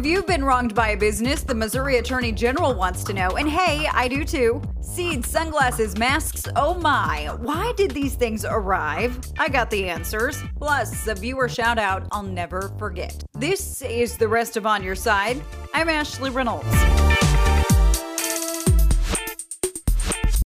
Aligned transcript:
If 0.00 0.06
you've 0.06 0.26
been 0.26 0.42
wronged 0.42 0.74
by 0.74 0.92
a 0.92 0.96
business, 0.96 1.42
the 1.42 1.54
Missouri 1.54 1.98
Attorney 1.98 2.32
General 2.32 2.72
wants 2.72 3.04
to 3.04 3.12
know, 3.12 3.36
and 3.36 3.46
hey, 3.46 3.86
I 3.92 4.08
do 4.08 4.24
too. 4.24 4.62
Seeds, 4.80 5.28
sunglasses, 5.28 5.98
masks, 5.98 6.48
oh 6.56 6.72
my, 6.72 7.26
why 7.38 7.74
did 7.76 7.90
these 7.90 8.14
things 8.14 8.46
arrive? 8.48 9.20
I 9.38 9.50
got 9.50 9.68
the 9.68 9.90
answers. 9.90 10.42
Plus, 10.56 11.06
a 11.06 11.14
viewer 11.14 11.50
shout 11.50 11.78
out 11.78 12.08
I'll 12.12 12.22
never 12.22 12.72
forget. 12.78 13.22
This 13.34 13.82
is 13.82 14.16
the 14.16 14.26
rest 14.26 14.56
of 14.56 14.64
On 14.64 14.82
Your 14.82 14.94
Side. 14.94 15.38
I'm 15.74 15.90
Ashley 15.90 16.30
Reynolds. 16.30 16.64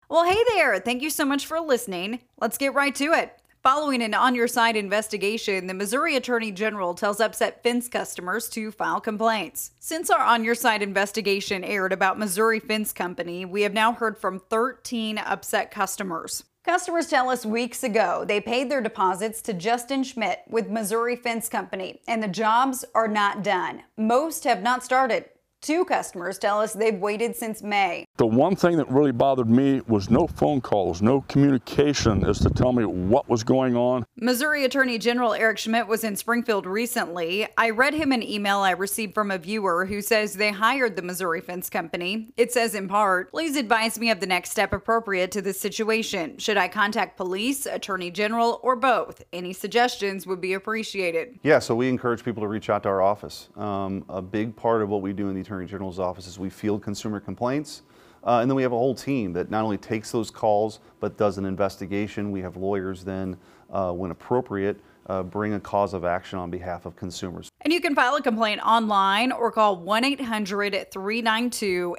Well, 0.08 0.26
hey 0.26 0.44
there. 0.54 0.78
Thank 0.78 1.02
you 1.02 1.10
so 1.10 1.24
much 1.24 1.46
for 1.46 1.58
listening. 1.58 2.20
Let's 2.40 2.56
get 2.56 2.72
right 2.72 2.94
to 2.94 3.14
it. 3.14 3.36
Following 3.62 4.00
an 4.00 4.14
on 4.14 4.34
your 4.34 4.48
side 4.48 4.74
investigation, 4.74 5.66
the 5.66 5.74
Missouri 5.74 6.16
Attorney 6.16 6.50
General 6.50 6.94
tells 6.94 7.20
upset 7.20 7.62
fence 7.62 7.88
customers 7.88 8.48
to 8.48 8.70
file 8.70 9.02
complaints. 9.02 9.72
Since 9.78 10.08
our 10.08 10.24
on 10.24 10.44
your 10.44 10.54
side 10.54 10.80
investigation 10.80 11.62
aired 11.62 11.92
about 11.92 12.18
Missouri 12.18 12.58
Fence 12.58 12.94
Company, 12.94 13.44
we 13.44 13.60
have 13.60 13.74
now 13.74 13.92
heard 13.92 14.16
from 14.16 14.40
13 14.48 15.18
upset 15.18 15.70
customers. 15.70 16.44
Customers 16.64 17.08
tell 17.08 17.28
us 17.28 17.44
weeks 17.44 17.82
ago 17.82 18.24
they 18.26 18.40
paid 18.40 18.70
their 18.70 18.80
deposits 18.80 19.42
to 19.42 19.52
Justin 19.52 20.04
Schmidt 20.04 20.40
with 20.48 20.70
Missouri 20.70 21.14
Fence 21.14 21.50
Company, 21.50 22.00
and 22.08 22.22
the 22.22 22.28
jobs 22.28 22.86
are 22.94 23.08
not 23.08 23.44
done. 23.44 23.82
Most 23.98 24.44
have 24.44 24.62
not 24.62 24.82
started. 24.82 25.26
Two 25.62 25.84
customers 25.84 26.38
tell 26.38 26.58
us 26.58 26.72
they've 26.72 26.98
waited 26.98 27.36
since 27.36 27.62
May. 27.62 28.06
The 28.16 28.26
one 28.26 28.56
thing 28.56 28.78
that 28.78 28.90
really 28.90 29.12
bothered 29.12 29.50
me 29.50 29.82
was 29.86 30.08
no 30.08 30.26
phone 30.26 30.62
calls, 30.62 31.02
no 31.02 31.20
communication 31.22 32.24
as 32.24 32.38
to 32.38 32.48
tell 32.48 32.72
me 32.72 32.86
what 32.86 33.28
was 33.28 33.44
going 33.44 33.76
on. 33.76 34.06
Missouri 34.16 34.64
Attorney 34.64 34.96
General 34.96 35.34
Eric 35.34 35.58
Schmitt 35.58 35.86
was 35.86 36.02
in 36.02 36.16
Springfield 36.16 36.64
recently. 36.64 37.46
I 37.58 37.70
read 37.70 37.92
him 37.92 38.10
an 38.10 38.22
email 38.22 38.60
I 38.60 38.70
received 38.70 39.12
from 39.12 39.30
a 39.30 39.36
viewer 39.36 39.84
who 39.84 40.00
says 40.00 40.32
they 40.32 40.50
hired 40.50 40.96
the 40.96 41.02
Missouri 41.02 41.42
Fence 41.42 41.68
Company. 41.68 42.30
It 42.38 42.52
says 42.52 42.74
in 42.74 42.88
part, 42.88 43.30
please 43.30 43.54
advise 43.54 43.98
me 43.98 44.10
of 44.10 44.20
the 44.20 44.26
next 44.26 44.52
step 44.52 44.72
appropriate 44.72 45.30
to 45.32 45.42
this 45.42 45.60
situation. 45.60 46.38
Should 46.38 46.56
I 46.56 46.68
contact 46.68 47.18
police, 47.18 47.66
attorney 47.66 48.10
general, 48.10 48.60
or 48.62 48.76
both? 48.76 49.22
Any 49.30 49.52
suggestions 49.52 50.26
would 50.26 50.40
be 50.40 50.54
appreciated. 50.54 51.38
Yeah, 51.42 51.58
so 51.58 51.74
we 51.74 51.90
encourage 51.90 52.24
people 52.24 52.42
to 52.42 52.48
reach 52.48 52.70
out 52.70 52.84
to 52.84 52.88
our 52.88 53.02
office. 53.02 53.50
Um, 53.56 54.06
a 54.08 54.22
big 54.22 54.56
part 54.56 54.80
of 54.80 54.88
what 54.88 55.02
we 55.02 55.12
do 55.12 55.28
in 55.28 55.34
the 55.34 55.49
Attorney 55.50 55.66
General's 55.66 55.98
office 55.98 56.28
is 56.28 56.38
we 56.38 56.48
field 56.48 56.80
consumer 56.80 57.18
complaints. 57.18 57.82
Uh, 58.22 58.38
and 58.38 58.48
then 58.48 58.54
we 58.54 58.62
have 58.62 58.70
a 58.70 58.76
whole 58.76 58.94
team 58.94 59.32
that 59.32 59.50
not 59.50 59.64
only 59.64 59.78
takes 59.78 60.12
those 60.12 60.30
calls 60.30 60.78
but 61.00 61.16
does 61.16 61.38
an 61.38 61.44
investigation. 61.44 62.30
We 62.30 62.40
have 62.42 62.56
lawyers 62.56 63.02
then, 63.02 63.36
uh, 63.72 63.90
when 63.90 64.12
appropriate, 64.12 64.78
uh, 65.08 65.24
bring 65.24 65.54
a 65.54 65.60
cause 65.60 65.92
of 65.92 66.04
action 66.04 66.38
on 66.38 66.50
behalf 66.50 66.86
of 66.86 66.94
consumers. 66.94 67.48
And 67.62 67.72
you 67.72 67.80
can 67.80 67.96
file 67.96 68.14
a 68.14 68.22
complaint 68.22 68.60
online 68.64 69.32
or 69.32 69.50
call 69.50 69.76
1 69.76 70.04
800 70.04 70.92
392 70.92 71.96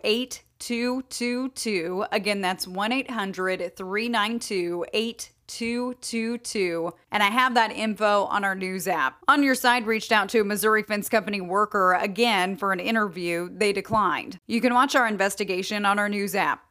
8222. 0.62 2.06
Again, 2.12 2.42
that's 2.42 2.68
1 2.68 2.92
800 2.92 3.76
392 3.76 4.86
8222. 4.94 6.94
And 7.12 7.24
I 7.24 7.28
have 7.28 7.56
that 7.56 7.72
info 7.72 8.26
on 8.26 8.44
our 8.44 8.54
news 8.54 8.88
app. 8.88 9.18
On 9.28 9.42
Your 9.42 9.56
Side 9.56 9.88
reached 9.88 10.12
out 10.12 10.30
to 10.30 10.42
a 10.42 10.44
Missouri 10.44 10.84
Fence 10.84 11.10
Company 11.10 11.42
worker 11.42 11.94
again 11.94 12.56
for 12.56 12.72
an 12.72 12.80
interview. 12.80 13.50
They 13.52 13.74
declined. 13.74 14.38
You 14.48 14.62
can 14.62 14.76
watch 14.76 14.96
our 14.96 15.08
investigation 15.08 15.86
on 15.86 15.98
our 15.98 16.10
news 16.10 16.36
app. 16.36 16.64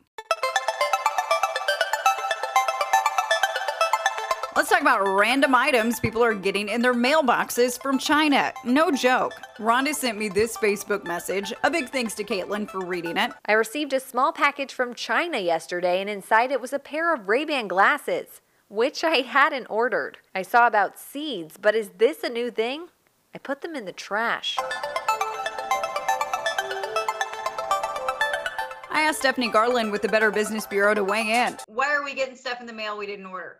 Let's 4.70 4.84
talk 4.84 4.94
about 4.94 5.18
random 5.18 5.52
items 5.52 5.98
people 5.98 6.22
are 6.22 6.32
getting 6.32 6.68
in 6.68 6.80
their 6.80 6.94
mailboxes 6.94 7.82
from 7.82 7.98
China. 7.98 8.52
No 8.64 8.92
joke. 8.92 9.32
Rhonda 9.58 9.92
sent 9.92 10.16
me 10.16 10.28
this 10.28 10.56
Facebook 10.56 11.04
message. 11.04 11.52
A 11.64 11.70
big 11.72 11.88
thanks 11.88 12.14
to 12.14 12.22
Caitlin 12.22 12.70
for 12.70 12.78
reading 12.78 13.16
it. 13.16 13.32
I 13.46 13.54
received 13.54 13.92
a 13.92 13.98
small 13.98 14.32
package 14.32 14.72
from 14.72 14.94
China 14.94 15.40
yesterday, 15.40 16.00
and 16.00 16.08
inside 16.08 16.52
it 16.52 16.60
was 16.60 16.72
a 16.72 16.78
pair 16.78 17.12
of 17.12 17.28
Ray-Ban 17.28 17.66
glasses, 17.66 18.42
which 18.68 19.02
I 19.02 19.22
hadn't 19.22 19.66
ordered. 19.66 20.18
I 20.36 20.42
saw 20.42 20.68
about 20.68 21.00
seeds, 21.00 21.56
but 21.60 21.74
is 21.74 21.90
this 21.98 22.22
a 22.22 22.28
new 22.28 22.52
thing? 22.52 22.90
I 23.34 23.38
put 23.38 23.62
them 23.62 23.74
in 23.74 23.86
the 23.86 23.92
trash. 23.92 24.56
I 28.92 29.02
asked 29.02 29.18
Stephanie 29.18 29.50
Garland 29.50 29.90
with 29.90 30.02
the 30.02 30.08
Better 30.08 30.30
Business 30.30 30.64
Bureau 30.64 30.94
to 30.94 31.02
weigh 31.02 31.44
in. 31.44 31.56
Why 31.66 31.92
are 31.92 32.04
we 32.04 32.14
getting 32.14 32.36
stuff 32.36 32.60
in 32.60 32.68
the 32.68 32.72
mail 32.72 32.96
we 32.96 33.06
didn't 33.06 33.26
order? 33.26 33.56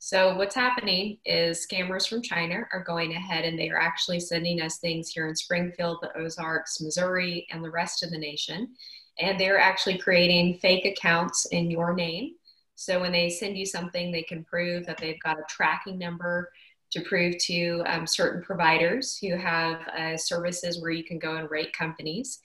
So 0.00 0.36
what's 0.36 0.54
happening 0.54 1.18
is 1.24 1.66
scammers 1.66 2.08
from 2.08 2.22
China 2.22 2.62
are 2.72 2.84
going 2.84 3.14
ahead 3.14 3.44
and 3.44 3.58
they 3.58 3.68
are 3.68 3.80
actually 3.80 4.20
sending 4.20 4.60
us 4.60 4.78
things 4.78 5.10
here 5.10 5.26
in 5.26 5.34
Springfield, 5.34 5.98
the 6.00 6.16
Ozarks, 6.16 6.80
Missouri, 6.80 7.46
and 7.50 7.64
the 7.64 7.70
rest 7.70 8.04
of 8.04 8.10
the 8.10 8.18
nation. 8.18 8.68
And 9.18 9.38
they're 9.38 9.58
actually 9.58 9.98
creating 9.98 10.58
fake 10.60 10.84
accounts 10.84 11.46
in 11.46 11.68
your 11.68 11.94
name. 11.94 12.34
So 12.76 13.00
when 13.00 13.10
they 13.10 13.28
send 13.28 13.58
you 13.58 13.66
something, 13.66 14.12
they 14.12 14.22
can 14.22 14.44
prove 14.44 14.86
that 14.86 14.98
they've 14.98 15.20
got 15.20 15.40
a 15.40 15.44
tracking 15.48 15.98
number 15.98 16.52
to 16.92 17.00
prove 17.02 17.36
to 17.38 17.82
um, 17.86 18.06
certain 18.06 18.40
providers 18.40 19.18
who 19.18 19.36
have 19.36 19.80
uh, 19.88 20.16
services 20.16 20.80
where 20.80 20.92
you 20.92 21.02
can 21.02 21.18
go 21.18 21.36
and 21.36 21.50
rate 21.50 21.72
companies. 21.76 22.38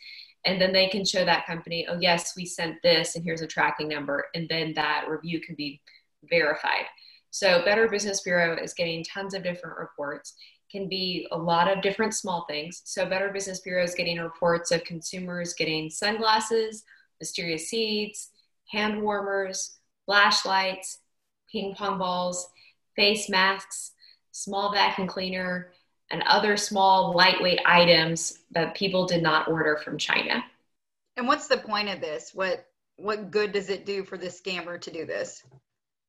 And 0.44 0.60
then 0.60 0.74
they 0.74 0.88
can 0.88 1.06
show 1.06 1.24
that 1.24 1.46
company, 1.46 1.86
oh, 1.88 2.00
yes, 2.02 2.34
we 2.36 2.46
sent 2.46 2.82
this, 2.82 3.16
and 3.16 3.24
here's 3.24 3.42
a 3.42 3.48
tracking 3.48 3.88
number. 3.88 4.26
And 4.34 4.50
then 4.50 4.74
that 4.74 5.06
review 5.08 5.40
can 5.40 5.54
be 5.54 5.82
verified. 6.30 6.86
So 7.34 7.66
Better 7.66 7.88
Business 7.88 8.22
Bureau 8.22 8.56
is 8.62 8.76
getting 8.76 9.04
tons 9.04 9.34
of 9.34 9.42
different 9.42 9.80
reports. 9.80 10.36
Can 10.72 10.88
be 10.88 11.28
a 11.32 11.38
lot 11.38 11.68
of 11.68 11.82
different 11.82 12.14
small 12.14 12.46
things. 12.48 12.84
So 12.86 13.08
Better 13.08 13.30
Business 13.30 13.60
Bureau 13.62 13.84
is 13.84 13.96
getting 13.96 14.20
reports 14.20 14.70
of 14.70 14.84
consumers 14.84 15.56
getting 15.56 15.90
sunglasses, 15.90 16.84
mysterious 17.20 17.70
seeds, 17.70 18.30
hand 18.70 19.02
warmers, 19.02 19.80
flashlights, 20.06 21.00
ping 21.52 21.74
pong 21.74 21.98
balls, 21.98 22.48
face 22.96 23.28
masks, 23.30 23.94
small 24.32 24.72
vacuum 24.72 25.08
cleaner, 25.08 25.72
and 26.12 26.22
other 26.28 26.56
small 26.56 27.16
lightweight 27.16 27.62
items 27.66 28.42
that 28.52 28.76
people 28.76 29.08
did 29.08 29.24
not 29.24 29.48
order 29.48 29.82
from 29.84 29.98
China. 29.98 30.44
And 31.18 31.28
what's 31.28 31.48
the 31.48 31.58
point 31.58 31.90
of 31.90 32.00
this? 32.00 32.30
What 32.36 32.68
what 32.98 33.32
good 33.32 33.54
does 33.54 33.70
it 33.70 33.88
do 33.88 34.04
for 34.04 34.20
the 34.20 34.28
scammer 34.28 34.80
to 34.82 34.92
do 34.92 35.08
this? 35.08 35.44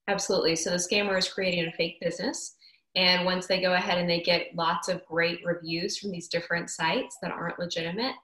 Absolutely. 0.09 0.57
So 0.57 0.71
the 0.71 0.77
scammer 0.77 1.19
is 1.19 1.29
creating 1.29 1.67
a 1.67 1.73
fake 1.73 1.99
business. 2.01 2.57
And 2.97 3.25
once 3.25 3.47
they 3.47 3.61
go 3.61 3.75
ahead 3.75 3.99
and 3.99 4.09
they 4.09 4.21
get 4.21 4.55
lots 4.55 4.89
of 4.89 5.05
great 5.07 5.41
reviews 5.45 5.99
from 5.99 6.11
these 6.11 6.29
different 6.29 6.71
sites 6.71 7.17
that 7.23 7.33
aren't 7.33 7.59
legitimate, 7.59 8.15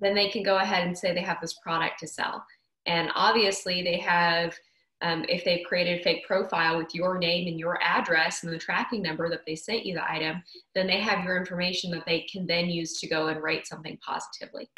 then 0.00 0.14
they 0.14 0.28
can 0.28 0.42
go 0.42 0.58
ahead 0.58 0.86
and 0.86 0.96
say 0.96 1.12
they 1.12 1.20
have 1.20 1.40
this 1.40 1.54
product 1.54 1.98
to 2.00 2.06
sell. 2.06 2.44
And 2.86 3.10
obviously, 3.14 3.82
they 3.82 3.98
have, 3.98 4.54
um, 5.00 5.24
if 5.28 5.44
they've 5.44 5.66
created 5.66 6.00
a 6.00 6.02
fake 6.04 6.26
profile 6.26 6.76
with 6.76 6.94
your 6.94 7.18
name 7.18 7.48
and 7.48 7.58
your 7.58 7.82
address 7.82 8.44
and 8.44 8.52
the 8.52 8.58
tracking 8.58 9.02
number 9.02 9.28
that 9.30 9.46
they 9.46 9.56
sent 9.56 9.86
you 9.86 9.94
the 9.94 10.10
item, 10.10 10.42
then 10.74 10.86
they 10.86 11.00
have 11.00 11.24
your 11.24 11.36
information 11.36 11.90
that 11.92 12.06
they 12.06 12.20
can 12.20 12.46
then 12.46 12.68
use 12.68 13.00
to 13.00 13.08
go 13.08 13.28
and 13.28 13.42
rate 13.42 13.66
something 13.66 13.98
positively. 14.04 14.68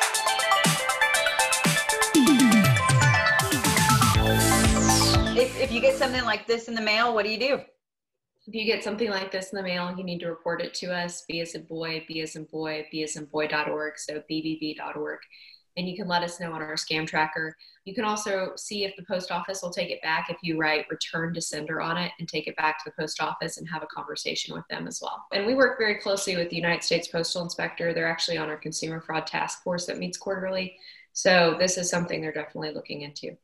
If, 5.39 5.61
if 5.61 5.71
you 5.71 5.83
get 5.83 5.99
something 5.99 6.25
like 6.25 6.47
this 6.47 6.67
in 6.67 6.75
the 6.75 6.81
mail, 6.81 7.13
what 7.13 7.27
do 7.27 7.31
you 7.31 7.39
do? 7.39 7.61
If 8.47 8.55
you 8.55 8.65
get 8.65 8.83
something 8.83 9.11
like 9.11 9.31
this 9.31 9.53
in 9.53 9.59
the 9.59 9.63
mail, 9.63 9.95
you 9.95 10.03
need 10.03 10.19
to 10.21 10.31
report 10.31 10.63
it 10.63 10.73
to 10.75 10.87
us, 10.87 11.25
B 11.29 11.43
as 11.43 11.55
in 11.55 11.65
boy, 11.65 12.07
B 12.09 12.23
as 12.23 12.37
in 12.37 12.45
boy, 12.45 12.87
B 12.91 13.03
as 13.03 13.17
in 13.17 13.27
boy.org, 13.27 13.99
so 13.99 14.23
bbb.org. 14.31 15.19
And 15.77 15.87
you 15.87 15.95
can 15.95 16.09
let 16.09 16.23
us 16.23 16.41
know 16.41 16.53
on 16.53 16.63
our 16.63 16.77
scam 16.77 17.07
tracker. 17.07 17.55
You 17.85 17.95
can 17.95 18.05
also 18.05 18.53
see 18.57 18.85
if 18.85 18.97
the 18.97 19.05
post 19.05 19.31
office 19.31 19.61
will 19.63 19.69
take 19.69 19.91
it 19.91 20.01
back 20.01 20.31
if 20.31 20.39
you 20.41 20.59
write 20.59 20.87
return 20.89 21.35
to 21.35 21.41
sender 21.43 21.83
on 21.83 21.99
it 21.99 22.13
and 22.19 22.27
take 22.27 22.47
it 22.47 22.57
back 22.57 22.83
to 22.83 22.91
the 22.91 23.03
post 23.03 23.21
office 23.21 23.59
and 23.59 23.69
have 23.69 23.83
a 23.83 23.87
conversation 23.95 24.55
with 24.55 24.65
them 24.71 24.87
as 24.87 25.01
well. 25.03 25.27
And 25.35 25.45
we 25.45 25.55
work 25.55 25.77
very 25.79 25.97
closely 25.97 26.37
with 26.37 26.49
the 26.49 26.57
United 26.57 26.83
States 26.83 27.09
Postal 27.09 27.43
Inspector. 27.43 27.93
They're 27.93 28.09
actually 28.09 28.39
on 28.39 28.49
our 28.49 28.57
consumer 28.57 29.03
fraud 29.03 29.27
task 29.27 29.63
force 29.63 29.85
that 29.85 29.99
meets 29.99 30.17
quarterly. 30.17 30.79
So 31.13 31.57
this 31.59 31.77
is 31.77 31.91
something 31.91 32.23
they're 32.23 32.33
definitely 32.33 32.73
looking 32.73 33.03
into. 33.03 33.37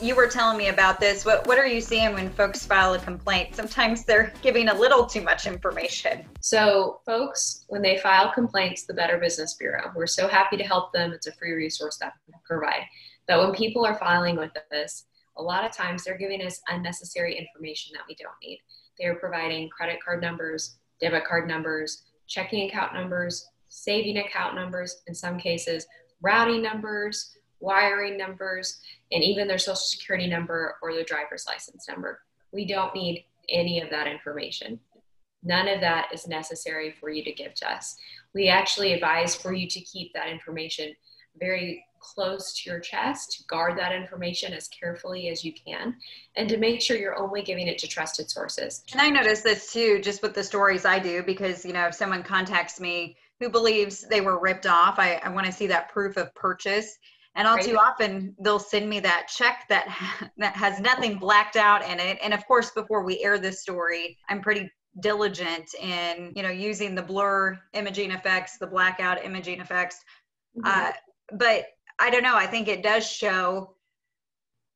You 0.00 0.14
were 0.14 0.26
telling 0.26 0.58
me 0.58 0.68
about 0.68 1.00
this. 1.00 1.24
What 1.24 1.46
what 1.46 1.58
are 1.58 1.66
you 1.66 1.80
seeing 1.80 2.12
when 2.12 2.30
folks 2.30 2.66
file 2.66 2.94
a 2.94 2.98
complaint? 2.98 3.56
Sometimes 3.56 4.04
they're 4.04 4.32
giving 4.42 4.68
a 4.68 4.74
little 4.74 5.06
too 5.06 5.22
much 5.22 5.46
information. 5.46 6.24
So, 6.40 7.00
folks, 7.06 7.64
when 7.68 7.82
they 7.82 7.98
file 7.98 8.32
complaints, 8.32 8.84
the 8.84 8.94
Better 8.94 9.18
Business 9.18 9.54
Bureau, 9.54 9.90
we're 9.94 10.06
so 10.06 10.28
happy 10.28 10.56
to 10.56 10.64
help 10.64 10.92
them. 10.92 11.12
It's 11.12 11.26
a 11.26 11.32
free 11.32 11.52
resource 11.52 11.96
that 11.98 12.12
we 12.26 12.34
provide. 12.44 12.84
But 13.26 13.40
when 13.40 13.52
people 13.54 13.84
are 13.84 13.98
filing 13.98 14.36
with 14.36 14.52
us, 14.72 15.04
a 15.38 15.42
lot 15.42 15.64
of 15.64 15.72
times 15.72 16.04
they're 16.04 16.18
giving 16.18 16.42
us 16.42 16.60
unnecessary 16.68 17.36
information 17.36 17.92
that 17.94 18.04
we 18.08 18.14
don't 18.16 18.34
need. 18.42 18.60
They're 18.98 19.16
providing 19.16 19.68
credit 19.70 19.98
card 20.04 20.20
numbers, 20.22 20.76
debit 21.00 21.24
card 21.24 21.48
numbers, 21.48 22.04
checking 22.26 22.68
account 22.68 22.94
numbers, 22.94 23.46
saving 23.68 24.18
account 24.18 24.54
numbers, 24.54 25.02
in 25.06 25.14
some 25.14 25.38
cases, 25.38 25.86
routing 26.22 26.62
numbers, 26.62 27.36
wiring 27.60 28.16
numbers, 28.16 28.80
and 29.12 29.22
even 29.22 29.48
their 29.48 29.58
social 29.58 29.76
security 29.76 30.26
number 30.26 30.76
or 30.82 30.92
their 30.92 31.04
driver's 31.04 31.46
license 31.46 31.88
number. 31.88 32.20
We 32.52 32.66
don't 32.66 32.94
need 32.94 33.24
any 33.48 33.80
of 33.80 33.90
that 33.90 34.06
information. 34.06 34.80
None 35.42 35.68
of 35.68 35.80
that 35.80 36.08
is 36.12 36.26
necessary 36.26 36.94
for 36.98 37.10
you 37.10 37.22
to 37.24 37.32
give 37.32 37.54
to 37.54 37.70
us. 37.70 37.96
We 38.34 38.48
actually 38.48 38.92
advise 38.92 39.34
for 39.34 39.52
you 39.52 39.68
to 39.68 39.80
keep 39.80 40.12
that 40.14 40.28
information 40.28 40.92
very 41.38 41.84
close 42.00 42.52
to 42.52 42.70
your 42.70 42.80
chest, 42.80 43.44
guard 43.48 43.78
that 43.78 43.92
information 43.92 44.52
as 44.52 44.68
carefully 44.68 45.28
as 45.28 45.44
you 45.44 45.52
can, 45.52 45.96
and 46.36 46.48
to 46.48 46.56
make 46.56 46.80
sure 46.80 46.96
you're 46.96 47.20
only 47.20 47.42
giving 47.42 47.66
it 47.66 47.78
to 47.78 47.88
trusted 47.88 48.30
sources. 48.30 48.84
And 48.92 49.00
I 49.00 49.08
notice 49.08 49.40
this 49.40 49.72
too, 49.72 50.00
just 50.00 50.22
with 50.22 50.34
the 50.34 50.44
stories 50.44 50.84
I 50.84 50.98
do, 50.98 51.22
because, 51.22 51.64
you 51.64 51.72
know, 51.72 51.86
if 51.86 51.94
someone 51.94 52.22
contacts 52.22 52.80
me 52.80 53.16
who 53.40 53.48
believes 53.48 54.06
they 54.08 54.20
were 54.20 54.40
ripped 54.40 54.66
off, 54.66 54.98
I, 54.98 55.20
I 55.22 55.28
want 55.30 55.46
to 55.46 55.52
see 55.52 55.66
that 55.68 55.90
proof 55.90 56.16
of 56.16 56.34
purchase. 56.34 56.98
And 57.36 57.46
all 57.46 57.56
right. 57.56 57.64
too 57.64 57.76
often 57.76 58.34
they'll 58.40 58.58
send 58.58 58.88
me 58.88 58.98
that 59.00 59.28
check 59.28 59.66
that 59.68 59.86
that 60.38 60.54
has 60.54 60.80
nothing 60.80 61.18
blacked 61.18 61.56
out 61.56 61.88
in 61.88 62.00
it. 62.00 62.18
And 62.22 62.34
of 62.34 62.46
course, 62.46 62.70
before 62.70 63.04
we 63.04 63.22
air 63.22 63.38
this 63.38 63.60
story, 63.60 64.18
I'm 64.28 64.40
pretty 64.40 64.70
diligent 65.00 65.74
in 65.74 66.32
you 66.34 66.42
know 66.42 66.50
using 66.50 66.94
the 66.94 67.02
blur 67.02 67.58
imaging 67.74 68.10
effects, 68.10 68.56
the 68.58 68.66
blackout 68.66 69.24
imaging 69.24 69.60
effects. 69.60 70.02
Mm-hmm. 70.56 70.88
Uh, 70.88 70.92
but 71.32 71.66
I 71.98 72.10
don't 72.10 72.22
know. 72.22 72.36
I 72.36 72.46
think 72.46 72.68
it 72.68 72.82
does 72.82 73.06
show 73.06 73.76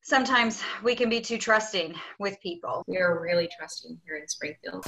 sometimes 0.03 0.63
we 0.83 0.95
can 0.95 1.09
be 1.09 1.21
too 1.21 1.39
trusting 1.39 1.95
with 2.19 2.41
people. 2.43 2.85
We 2.87 2.99
are 2.99 3.21
really 3.21 3.49
trusting 3.57 3.99
here 4.05 4.17
in 4.17 4.29
Springfield. 4.29 4.85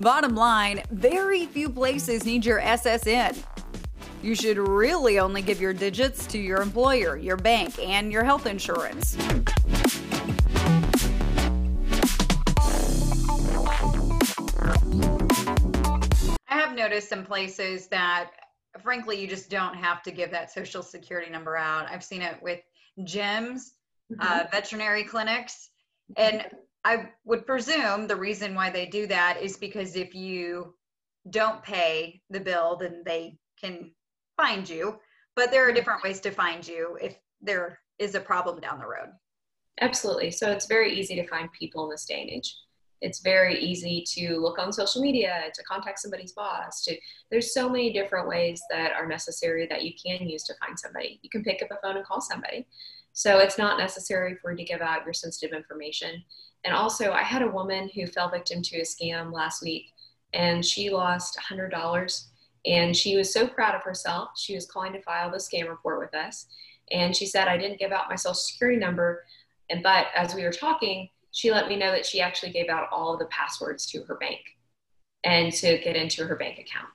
Bottom 0.00 0.34
line, 0.34 0.82
very 0.90 1.46
few 1.46 1.70
places 1.70 2.24
need 2.24 2.44
your 2.44 2.60
SSN. 2.60 3.44
You 4.22 4.36
should 4.36 4.56
really 4.56 5.18
only 5.18 5.42
give 5.42 5.60
your 5.60 5.72
digits 5.72 6.26
to 6.28 6.38
your 6.38 6.62
employer, 6.62 7.16
your 7.16 7.36
bank, 7.36 7.78
and 7.80 8.12
your 8.12 8.22
health 8.22 8.46
insurance. 8.46 9.16
I 16.48 16.56
have 16.56 16.76
noticed 16.76 17.08
some 17.08 17.24
places 17.24 17.88
that 17.88 18.30
frankly, 18.80 19.20
you 19.20 19.28
just 19.28 19.50
don't 19.50 19.74
have 19.74 20.02
to 20.02 20.10
give 20.10 20.30
that 20.30 20.50
social 20.50 20.82
security 20.82 21.30
number 21.30 21.56
out. 21.56 21.90
I've 21.90 22.04
seen 22.04 22.22
it 22.22 22.40
with 22.42 22.60
gyms, 23.00 23.72
mm-hmm. 24.10 24.20
uh, 24.20 24.44
veterinary 24.50 25.04
clinics, 25.04 25.68
and 26.16 26.44
I 26.84 27.10
would 27.24 27.46
presume 27.46 28.06
the 28.06 28.16
reason 28.16 28.54
why 28.54 28.70
they 28.70 28.86
do 28.86 29.06
that 29.08 29.38
is 29.42 29.56
because 29.56 29.94
if 29.94 30.14
you 30.14 30.74
don't 31.28 31.62
pay 31.62 32.22
the 32.30 32.40
bill, 32.40 32.76
then 32.76 33.02
they 33.04 33.36
can 33.60 33.92
find 34.42 34.68
you. 34.68 34.96
But 35.34 35.50
there 35.50 35.68
are 35.68 35.72
different 35.72 36.02
ways 36.02 36.20
to 36.20 36.30
find 36.30 36.66
you 36.66 36.98
if 37.00 37.16
there 37.40 37.78
is 37.98 38.14
a 38.14 38.20
problem 38.20 38.60
down 38.60 38.78
the 38.78 38.86
road. 38.86 39.10
Absolutely. 39.80 40.30
So 40.30 40.50
it's 40.50 40.66
very 40.66 40.98
easy 40.98 41.14
to 41.16 41.26
find 41.26 41.50
people 41.52 41.84
in 41.84 41.90
this 41.90 42.04
day 42.04 42.20
and 42.20 42.30
age 42.30 42.54
it's 43.02 43.18
very 43.18 43.58
easy 43.58 44.04
to 44.06 44.36
look 44.36 44.58
on 44.58 44.72
social 44.72 45.02
media 45.02 45.50
to 45.52 45.62
contact 45.64 45.98
somebody's 45.98 46.32
boss 46.32 46.84
to 46.84 46.96
there's 47.30 47.52
so 47.52 47.68
many 47.68 47.92
different 47.92 48.28
ways 48.28 48.62
that 48.70 48.92
are 48.92 49.06
necessary 49.06 49.66
that 49.66 49.82
you 49.82 49.92
can 50.02 50.26
use 50.28 50.44
to 50.44 50.54
find 50.64 50.78
somebody 50.78 51.18
you 51.22 51.28
can 51.28 51.42
pick 51.42 51.60
up 51.62 51.70
a 51.70 51.80
phone 51.82 51.96
and 51.96 52.06
call 52.06 52.20
somebody 52.20 52.66
so 53.12 53.38
it's 53.38 53.58
not 53.58 53.78
necessary 53.78 54.36
for 54.40 54.52
you 54.52 54.56
to 54.56 54.64
give 54.64 54.80
out 54.80 55.04
your 55.04 55.12
sensitive 55.12 55.54
information 55.54 56.22
and 56.64 56.74
also 56.74 57.12
i 57.12 57.22
had 57.22 57.42
a 57.42 57.50
woman 57.50 57.90
who 57.94 58.06
fell 58.06 58.30
victim 58.30 58.62
to 58.62 58.78
a 58.78 58.82
scam 58.82 59.32
last 59.32 59.62
week 59.62 59.86
and 60.32 60.64
she 60.64 60.88
lost 60.88 61.38
$100 61.50 62.24
and 62.66 62.96
she 62.96 63.16
was 63.16 63.32
so 63.32 63.46
proud 63.46 63.74
of 63.74 63.82
herself 63.82 64.30
she 64.36 64.54
was 64.54 64.66
calling 64.66 64.92
to 64.92 65.02
file 65.02 65.30
the 65.30 65.38
scam 65.38 65.68
report 65.68 65.98
with 65.98 66.14
us 66.14 66.46
and 66.90 67.16
she 67.16 67.26
said 67.26 67.48
i 67.48 67.56
didn't 67.56 67.78
give 67.78 67.92
out 67.92 68.08
my 68.08 68.16
social 68.16 68.34
security 68.34 68.78
number 68.78 69.24
and 69.70 69.82
but 69.82 70.06
as 70.16 70.34
we 70.34 70.44
were 70.44 70.52
talking 70.52 71.08
she 71.32 71.50
let 71.50 71.68
me 71.68 71.76
know 71.76 71.90
that 71.90 72.06
she 72.06 72.20
actually 72.20 72.52
gave 72.52 72.68
out 72.68 72.88
all 72.92 73.12
of 73.12 73.18
the 73.18 73.26
passwords 73.26 73.86
to 73.86 74.02
her 74.04 74.16
bank 74.16 74.40
and 75.24 75.52
to 75.52 75.78
get 75.78 75.96
into 75.96 76.24
her 76.24 76.36
bank 76.36 76.58
account. 76.58 76.88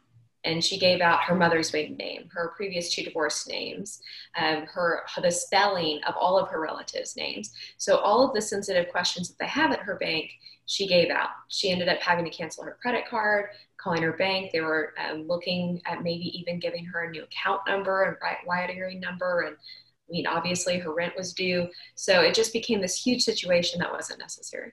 And 0.44 0.64
she 0.64 0.78
gave 0.78 1.02
out 1.02 1.24
her 1.24 1.36
mother's 1.36 1.74
maiden 1.74 1.98
name, 1.98 2.30
her 2.32 2.54
previous 2.56 2.94
two 2.94 3.04
divorce 3.04 3.48
names, 3.48 4.00
um, 4.38 4.66
her 4.68 5.04
the 5.22 5.32
spelling 5.32 6.00
of 6.08 6.16
all 6.16 6.40
of 6.40 6.48
her 6.50 6.62
relatives' 6.62 7.18
names. 7.18 7.54
So 7.78 7.98
all 7.98 8.26
of 8.26 8.34
the 8.34 8.42
sensitive 8.42 8.90
questions 8.90 9.28
that 9.28 9.38
they 9.40 9.48
have 9.48 9.72
at 9.72 9.80
her 9.80 9.96
bank, 9.96 10.32
she 10.66 10.88
gave 10.88 11.10
out. 11.10 11.30
She 11.50 11.72
ended 11.72 11.90
up 11.90 12.00
having 12.00 12.24
to 12.24 12.32
cancel 12.32 12.64
her 12.64 12.78
credit 12.82 13.06
card, 13.10 13.50
calling 13.78 14.02
her 14.02 14.14
bank. 14.14 14.52
They 14.52 14.62
were 14.62 14.94
um, 14.98 15.28
looking 15.28 15.82
at 15.86 16.04
maybe 16.04 16.38
even 16.38 16.60
giving 16.60 16.86
her 16.86 17.04
a 17.06 17.12
new 17.12 17.24
account 17.24 17.62
number 17.68 18.04
and 18.04 18.18
right 18.22 18.38
wiring 18.46 19.00
number 19.00 19.42
and 19.42 19.56
I 20.08 20.12
mean, 20.12 20.28
obviously 20.28 20.80
her 20.80 20.94
rent 20.94 21.14
was 21.18 21.34
due. 21.34 21.68
So 21.96 22.22
it 22.22 22.34
just 22.34 22.54
became 22.54 22.80
this 22.80 22.96
huge 22.96 23.24
situation 23.24 23.80
that 23.80 23.92
wasn't 23.92 24.20
necessary. 24.20 24.72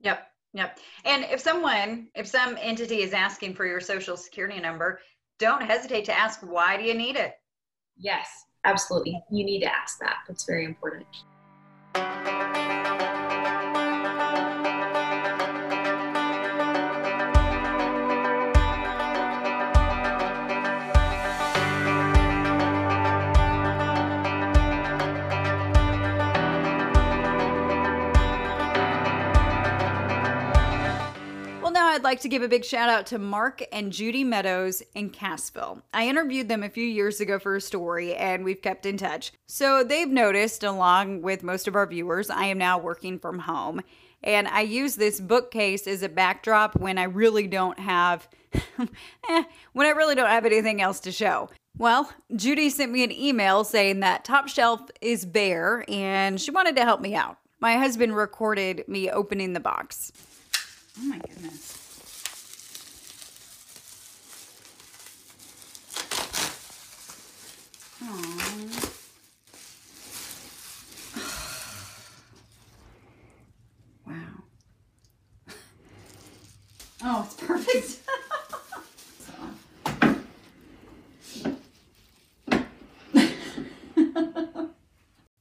Yep. 0.00 0.26
Yep. 0.54 0.78
And 1.04 1.24
if 1.30 1.40
someone, 1.40 2.08
if 2.14 2.26
some 2.26 2.58
entity 2.60 3.02
is 3.02 3.12
asking 3.12 3.54
for 3.54 3.64
your 3.64 3.80
social 3.80 4.16
security 4.16 4.60
number, 4.60 5.00
don't 5.38 5.62
hesitate 5.62 6.04
to 6.06 6.18
ask, 6.18 6.40
why 6.40 6.76
do 6.76 6.82
you 6.82 6.94
need 6.94 7.16
it? 7.16 7.34
Yes, 7.96 8.28
absolutely. 8.64 9.22
You 9.30 9.44
need 9.44 9.60
to 9.60 9.72
ask 9.72 9.98
that. 10.00 10.16
That's 10.26 10.44
very 10.44 10.64
important. 10.64 11.06
I'd 31.80 32.02
like 32.02 32.20
to 32.20 32.28
give 32.28 32.42
a 32.42 32.48
big 32.48 32.64
shout 32.64 32.88
out 32.88 33.06
to 33.06 33.18
Mark 33.18 33.62
and 33.72 33.92
Judy 33.92 34.24
Meadows 34.24 34.82
in 34.94 35.10
Cassville. 35.10 35.82
I 35.92 36.08
interviewed 36.08 36.48
them 36.48 36.62
a 36.62 36.68
few 36.68 36.84
years 36.84 37.20
ago 37.20 37.38
for 37.38 37.56
a 37.56 37.60
story 37.60 38.14
and 38.14 38.44
we've 38.44 38.62
kept 38.62 38.86
in 38.86 38.96
touch. 38.96 39.32
So 39.46 39.84
they've 39.84 40.08
noticed, 40.08 40.64
along 40.64 41.22
with 41.22 41.42
most 41.42 41.68
of 41.68 41.74
our 41.74 41.86
viewers, 41.86 42.30
I 42.30 42.46
am 42.46 42.58
now 42.58 42.78
working 42.78 43.18
from 43.18 43.40
home. 43.40 43.82
And 44.22 44.48
I 44.48 44.62
use 44.62 44.96
this 44.96 45.20
bookcase 45.20 45.86
as 45.86 46.02
a 46.02 46.08
backdrop 46.08 46.76
when 46.76 46.98
I 46.98 47.04
really 47.04 47.46
don't 47.46 47.78
have 47.78 48.28
eh, 49.28 49.44
when 49.72 49.86
I 49.86 49.90
really 49.90 50.14
don't 50.14 50.28
have 50.28 50.46
anything 50.46 50.82
else 50.82 51.00
to 51.00 51.12
show. 51.12 51.50
Well, 51.78 52.12
Judy 52.34 52.68
sent 52.70 52.92
me 52.92 53.04
an 53.04 53.12
email 53.12 53.64
saying 53.64 54.00
that 54.00 54.24
top 54.24 54.48
shelf 54.48 54.82
is 55.00 55.24
bare 55.24 55.84
and 55.88 56.40
she 56.40 56.50
wanted 56.50 56.76
to 56.76 56.84
help 56.84 57.00
me 57.00 57.14
out. 57.14 57.38
My 57.60 57.76
husband 57.76 58.16
recorded 58.16 58.84
me 58.88 59.10
opening 59.10 59.52
the 59.52 59.60
box. 59.60 60.12
Oh 60.98 61.02
my 61.04 61.18
goodness. 61.18 61.78
wow. 74.06 74.14
Oh, 77.04 77.24
it's 77.26 77.34
perfect. 77.34 78.01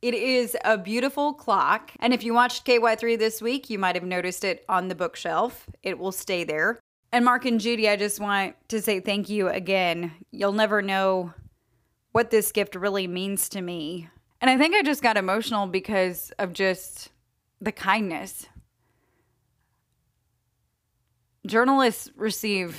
It 0.02 0.16
is 0.16 0.58
a 0.66 0.80
beautiful 0.80 1.34
clock. 1.34 1.92
And 2.00 2.12
if 2.12 2.24
you 2.24 2.34
watched 2.34 2.66
KY3 2.66 3.20
this 3.20 3.40
week, 3.40 3.70
you 3.70 3.78
might 3.78 3.96
have 3.96 4.04
noticed 4.04 4.44
it 4.44 4.66
on 4.68 4.88
the 4.88 4.96
bookshelf. 4.96 5.68
It 5.84 6.00
will 6.00 6.12
stay 6.12 6.44
there. 6.44 6.80
And 7.12 7.24
Mark 7.24 7.46
and 7.46 7.60
Judy, 7.60 7.88
I 7.88 7.98
just 7.98 8.20
want 8.20 8.56
to 8.70 8.82
say 8.82 9.00
thank 9.00 9.30
you 9.30 9.50
again. 9.50 10.14
You'll 10.32 10.54
never 10.54 10.82
know 10.82 11.34
what 12.14 12.32
this 12.32 12.52
gift 12.52 12.74
really 12.76 13.06
means 13.06 13.48
to 13.50 13.62
me. 13.62 14.10
And 14.40 14.50
I 14.50 14.58
think 14.58 14.74
I 14.74 14.82
just 14.82 15.04
got 15.04 15.18
emotional 15.18 15.68
because 15.68 16.32
of 16.40 16.52
just 16.52 17.10
the 17.60 17.72
kindness. 17.72 18.48
Journalists 21.46 22.10
receive 22.16 22.78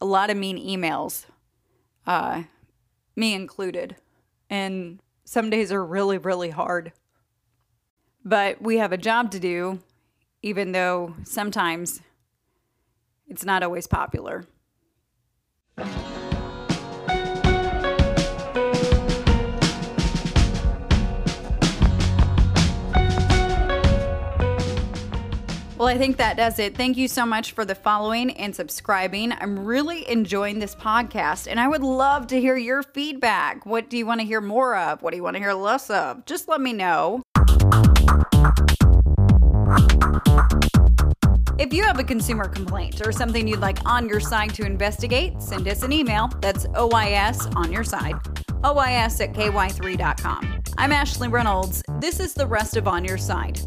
a 0.00 0.06
lot 0.06 0.30
of 0.30 0.36
mean 0.36 0.56
emails, 0.56 1.26
uh, 2.06 2.44
me 3.16 3.34
included. 3.34 3.96
And 4.48 5.00
some 5.24 5.50
days 5.50 5.72
are 5.72 5.84
really, 5.84 6.18
really 6.18 6.50
hard. 6.50 6.92
But 8.24 8.62
we 8.62 8.78
have 8.78 8.92
a 8.92 8.98
job 8.98 9.30
to 9.32 9.40
do, 9.40 9.80
even 10.42 10.72
though 10.72 11.16
sometimes 11.24 12.00
it's 13.26 13.44
not 13.44 13.62
always 13.62 13.86
popular. 13.86 14.44
I 25.92 25.98
think 25.98 26.16
that 26.16 26.38
does 26.38 26.58
it. 26.58 26.74
Thank 26.74 26.96
you 26.96 27.06
so 27.06 27.26
much 27.26 27.52
for 27.52 27.66
the 27.66 27.74
following 27.74 28.30
and 28.38 28.56
subscribing. 28.56 29.30
I'm 29.32 29.62
really 29.62 30.08
enjoying 30.08 30.58
this 30.58 30.74
podcast, 30.74 31.46
and 31.46 31.60
I 31.60 31.68
would 31.68 31.82
love 31.82 32.28
to 32.28 32.40
hear 32.40 32.56
your 32.56 32.82
feedback. 32.82 33.66
What 33.66 33.90
do 33.90 33.98
you 33.98 34.06
want 34.06 34.22
to 34.22 34.26
hear 34.26 34.40
more 34.40 34.74
of? 34.74 35.02
What 35.02 35.10
do 35.10 35.18
you 35.18 35.22
want 35.22 35.36
to 35.36 35.40
hear 35.40 35.52
less 35.52 35.90
of? 35.90 36.24
Just 36.24 36.48
let 36.48 36.62
me 36.62 36.72
know. 36.72 37.20
If 41.58 41.74
you 41.74 41.84
have 41.84 41.98
a 41.98 42.04
consumer 42.04 42.48
complaint 42.48 43.06
or 43.06 43.12
something 43.12 43.46
you'd 43.46 43.60
like 43.60 43.84
on 43.84 44.08
your 44.08 44.18
side 44.18 44.54
to 44.54 44.64
investigate, 44.64 45.42
send 45.42 45.68
us 45.68 45.82
an 45.82 45.92
email. 45.92 46.28
That's 46.40 46.64
OIS 46.68 47.54
on 47.54 47.70
your 47.70 47.84
side, 47.84 48.14
OIS 48.64 49.20
at 49.20 49.34
KY3.com. 49.34 50.62
I'm 50.78 50.90
Ashley 50.90 51.28
Reynolds. 51.28 51.82
This 51.98 52.18
is 52.18 52.32
the 52.32 52.46
rest 52.46 52.78
of 52.78 52.88
On 52.88 53.04
Your 53.04 53.18
Side. 53.18 53.60